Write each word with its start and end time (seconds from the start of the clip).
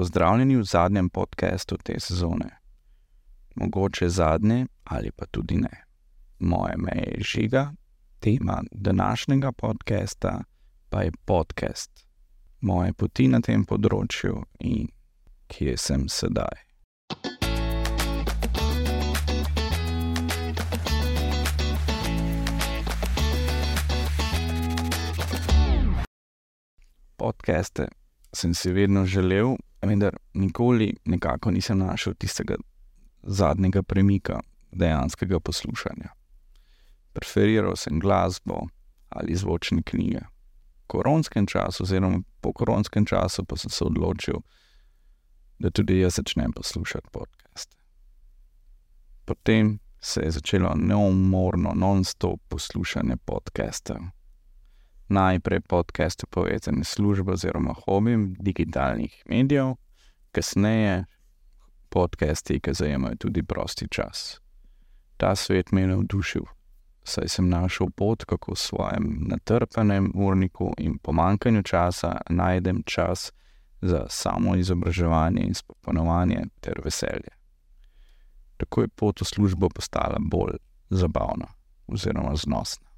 Pozdravljeni 0.00 0.56
v 0.56 0.62
zadnjem 0.62 1.08
podkastu 1.08 1.76
te 1.76 2.00
sezone. 2.00 2.48
Mogoče 3.54 4.08
zadnje 4.08 4.66
ali 4.84 5.10
pa 5.12 5.26
tudi 5.26 5.56
ne. 5.56 5.84
Moje 6.38 6.74
ime 6.78 6.92
je 6.96 7.22
žiga, 7.22 7.72
tema 8.20 8.62
današnjega 8.72 9.52
podcasta 9.52 10.42
pa 10.88 11.02
je 11.02 11.12
podcast. 11.24 12.06
Moje 12.60 12.92
poti 12.92 13.28
na 13.28 13.40
tem 13.40 13.64
področju 13.64 14.40
in 14.60 14.88
kje 15.46 15.76
sem 15.76 16.08
sedaj. 16.08 16.64
Podcaste 27.16 27.88
sem 28.32 28.54
si 28.54 28.72
vedno 28.72 29.04
želel, 29.04 29.58
vendar 29.86 30.16
nikoli 30.34 30.94
nekako 31.04 31.50
nisem 31.50 31.78
našel 31.78 32.14
tistega 32.14 32.54
zadnjega 33.22 33.82
premika, 33.82 34.40
dejanskega 34.72 35.40
poslušanja. 35.40 36.08
Preferiral 37.12 37.76
sem 37.76 38.00
glasbo 38.00 38.60
ali 39.08 39.36
zvočne 39.36 39.82
knjige. 39.82 40.20
V 40.20 40.86
koronskem 40.86 41.46
času, 41.46 41.82
oziroma 41.82 42.22
po 42.40 42.52
koronskem 42.52 43.06
času, 43.06 43.44
pa 43.44 43.56
sem 43.56 43.70
se 43.70 43.84
odločil, 43.84 44.40
da 45.58 45.70
tudi 45.70 46.00
jaz 46.00 46.16
začnem 46.16 46.52
poslušati 46.52 47.08
podcaste. 47.12 47.76
Potem 49.24 49.78
se 50.00 50.20
je 50.20 50.30
začelo 50.30 50.74
neumorno, 50.76 51.72
non-stop 51.74 52.40
poslušanje 52.48 53.16
podcastov 53.24 54.19
najprej 55.10 55.60
podcaste 55.60 56.26
povezane 56.30 56.84
s 56.84 56.88
službo 56.88 57.32
oziroma 57.32 57.74
hobijem 57.84 58.34
digitalnih 58.38 59.22
medijev, 59.28 59.74
kasneje 60.32 61.04
podcasti, 61.88 62.60
ki 62.60 62.74
zajemajo 62.74 63.16
tudi 63.16 63.42
prosti 63.42 63.88
čas. 63.90 64.40
Ta 65.16 65.34
svet 65.34 65.72
me 65.72 65.80
je 65.80 65.86
navdušil, 65.86 66.42
saj 67.04 67.28
sem 67.28 67.48
našel 67.48 67.90
pot, 67.96 68.24
kako 68.24 68.52
v 68.52 68.56
svojem 68.56 69.26
natrpanem 69.28 70.12
urniku 70.14 70.72
in 70.78 70.98
pomankanju 70.98 71.62
časa 71.62 72.16
najdem 72.30 72.82
čas 72.86 73.32
za 73.80 74.06
samo 74.08 74.56
izobraževanje 74.56 75.42
in 75.42 75.54
spopolnovanje 75.54 76.44
ter 76.60 76.80
veselje. 76.84 77.34
Tako 78.56 78.80
je 78.80 78.88
pot 78.88 79.20
v 79.20 79.24
službo 79.24 79.68
postala 79.68 80.16
bolj 80.20 80.56
zabavna 80.90 81.46
oziroma 81.86 82.36
znosna 82.36 82.89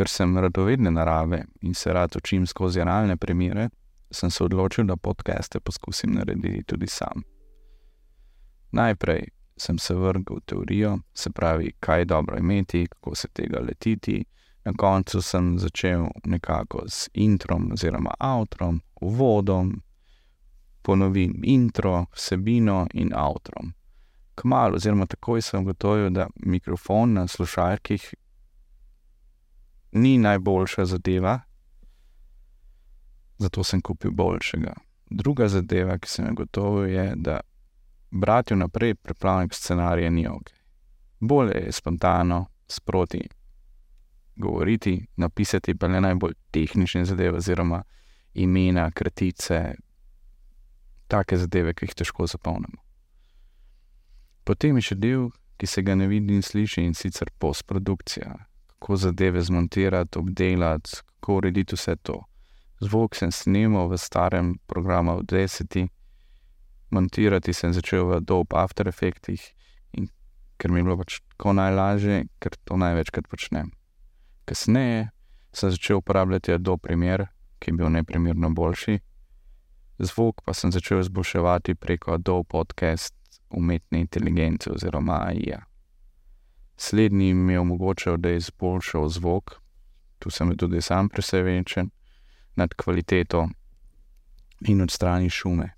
ker 0.00 0.08
sem 0.08 0.38
radovedne 0.38 0.90
narave 0.90 1.42
in 1.60 1.74
se 1.74 1.92
rad 1.92 2.16
učim 2.16 2.46
skozi 2.46 2.80
realne 2.84 3.16
primere, 3.16 3.68
sem 4.10 4.30
se 4.30 4.44
odločil, 4.44 4.86
da 4.88 4.96
podcaste 4.96 5.60
poskusim 5.60 6.14
narediti 6.14 6.62
tudi 6.66 6.86
sam. 6.86 7.20
Najprej 8.72 9.26
sem 9.56 9.78
se 9.78 9.94
vrgel 9.94 10.36
v 10.36 10.40
teorijo, 10.46 10.94
se 11.14 11.30
pravi, 11.30 11.72
kaj 11.80 12.00
je 12.00 12.04
dobro 12.04 12.38
imeti, 12.38 12.86
kako 12.86 13.14
se 13.14 13.28
tega 13.28 13.60
letiti. 13.60 14.24
Na 14.64 14.72
koncu 14.72 15.22
sem 15.22 15.58
začel 15.58 16.06
nekako 16.24 16.82
z 16.88 17.08
introm 17.14 17.68
oziroma 17.72 18.14
avtrom, 18.18 18.80
uvodom, 19.00 19.82
ponovim 20.82 21.42
intro, 21.44 22.06
vsebino 22.14 22.86
in 22.94 23.12
avtrom. 23.14 23.72
Kmalo, 24.34 24.76
oziroma 24.76 25.06
takoj 25.06 25.42
sem 25.42 25.60
ugotovil, 25.60 26.10
da 26.10 26.28
mikrofon 26.36 27.12
na 27.12 27.26
slušalkih 27.26 28.14
ni 29.92 30.18
najboljša 30.18 30.84
zadeva, 30.84 31.40
zato 33.38 33.64
sem 33.64 33.80
kupil 33.80 34.10
boljšega. 34.10 34.74
Druga 35.10 35.48
zadeva, 35.48 35.98
ki 35.98 36.08
sem 36.08 36.26
jo 36.26 36.34
gotovo, 36.34 36.84
je, 36.84 37.12
da 37.16 37.40
brati 38.10 38.54
vnaprej 38.54 38.94
pripravljen 38.94 39.48
scenarij 39.52 40.10
ni 40.10 40.26
ok. 40.28 40.50
Bolje 41.20 41.62
je 41.66 41.72
spontano, 41.72 42.46
sproti 42.68 43.28
govoriti, 44.36 45.06
napisati 45.16 45.74
pa 45.74 45.88
ne 45.88 46.00
najbolj 46.00 46.34
tehnične 46.50 47.04
zadeve, 47.04 47.38
oziroma 47.38 47.82
imena, 48.34 48.90
kratice, 48.90 49.74
take 51.06 51.36
zadeve, 51.36 51.74
ki 51.74 51.84
jih 51.84 51.94
težko 51.94 52.26
zapolnimo. 52.26 52.80
Potem 54.44 54.76
je 54.76 54.82
še 54.82 54.94
del, 54.94 55.28
ki 55.58 55.66
se 55.66 55.82
ga 55.82 55.94
ne 55.94 56.06
vidi 56.08 56.34
in 56.34 56.42
sliši, 56.42 56.84
in 56.86 56.94
sicer 56.94 57.28
postprodukcija 57.38 58.49
kako 58.80 58.96
zadeve 58.96 59.42
zmontirati, 59.42 60.18
obdelati, 60.18 60.90
kako 61.06 61.34
urediti 61.34 61.74
vse 61.74 61.96
to. 61.96 62.24
Zvok 62.80 63.14
sem 63.14 63.32
snimal 63.32 63.88
v 63.88 63.98
starem 63.98 64.54
programu, 64.66 65.20
20. 65.22 65.88
Montirati 66.90 67.52
sem 67.52 67.72
začel 67.72 68.06
v 68.08 68.16
Adobe 68.16 68.56
After 68.56 68.88
Effects, 68.88 69.52
ker 70.56 70.72
mi 70.72 70.80
je 70.80 70.84
bilo 70.84 70.96
pač 70.96 71.20
tako 71.36 71.52
najlažje, 71.52 72.24
ker 72.40 72.56
to 72.64 72.80
največkrat 72.80 73.28
počnem. 73.28 73.70
Kasneje 74.48 75.10
sem 75.52 75.70
začel 75.70 76.00
uporabljati 76.00 76.56
Adobe 76.56 76.88
Premiere, 76.88 77.28
ki 77.60 77.70
je 77.70 77.76
bil 77.76 77.92
neprimerno 77.92 78.50
boljši. 78.50 78.98
Zvok 80.00 80.40
pa 80.44 80.56
sem 80.56 80.72
začel 80.72 81.04
izboljševati 81.04 81.74
preko 81.74 82.16
Adobe 82.16 82.48
Podcast 82.48 83.14
umetne 83.50 84.00
inteligence 84.00 84.72
oziroma 84.72 85.20
AI. 85.28 85.44
-ja. 85.44 85.69
Slednji 86.82 87.34
mi 87.34 87.52
je 87.52 87.60
omogočal, 87.60 88.16
da 88.16 88.28
je 88.28 88.36
izboljšal 88.36 89.08
zvok, 89.08 89.50
tu 90.18 90.30
sem 90.30 90.56
tudi 90.56 90.80
sam 90.82 91.08
presenečen 91.08 91.90
nad 92.56 92.74
kvaliteto 92.74 93.48
in 94.60 94.80
odstrani 94.82 95.30
šume. 95.30 95.68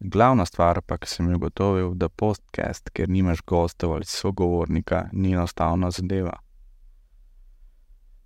Glavna 0.00 0.46
stvar 0.46 0.80
pa, 0.86 0.98
ki 0.98 1.10
sem 1.10 1.30
jo 1.30 1.40
ugotovil, 1.40 1.90
da 1.94 2.08
podcast, 2.08 2.90
ker 2.94 3.10
nimaš 3.10 3.42
gostov 3.42 3.96
ali 3.96 4.06
sogovornika, 4.06 5.08
ni 5.12 5.32
enostavna 5.32 5.90
zadeva. 5.90 6.38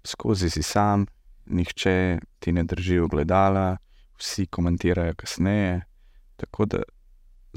Skozi 0.05 0.51
si 0.51 0.63
sam, 0.63 1.07
nihče 1.47 2.19
ti 2.39 2.53
ne 2.53 2.65
drži 2.65 3.01
v 3.01 3.09
gledala, 3.09 3.79
vsi 4.21 4.47
komentirajo 4.47 5.15
kasneje, 5.17 5.81
tako 6.37 6.65
da 6.65 6.85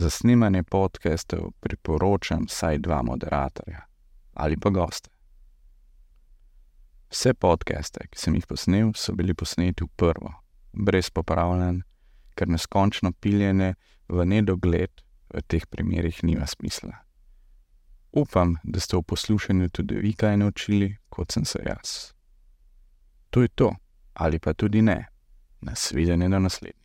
Za 0.01 0.09
snemanje 0.09 0.63
podcastov 0.63 1.51
priporočam 1.59 2.45
vsaj 2.49 2.77
dva 2.77 3.01
moderatorja 3.01 3.81
ali 4.33 4.57
pa 4.57 4.69
goste. 4.69 5.09
Vse 7.09 7.33
podcaste, 7.33 8.07
ki 8.09 8.17
sem 8.17 8.35
jih 8.35 8.47
posnel, 8.49 8.89
so 8.97 9.13
bili 9.13 9.35
posneti 9.37 9.85
v 9.85 9.91
prvo, 9.95 10.33
brez 10.73 11.11
popravljanj, 11.13 11.83
ker 12.33 12.49
neskončno 12.49 13.11
piljenje 13.11 13.75
v 14.09 14.25
nedogled 14.25 15.05
v 15.29 15.45
teh 15.45 15.69
primerih 15.69 16.23
nima 16.23 16.49
smisla. 16.49 16.97
Upam, 18.11 18.57
da 18.63 18.81
ste 18.81 18.97
v 18.97 19.05
poslušanju 19.05 19.69
tudi 19.69 20.01
vi 20.01 20.17
kaj 20.17 20.41
naučili, 20.41 20.95
kot 21.09 21.37
sem 21.37 21.45
se 21.45 21.61
jaz. 21.61 22.13
To 23.29 23.45
je 23.45 23.53
to, 23.53 23.75
ali 24.13 24.39
pa 24.39 24.57
tudi 24.57 24.81
ne. 24.81 25.05
Nasvidenje 25.61 26.29
do 26.29 26.39
naslednjič. 26.39 26.80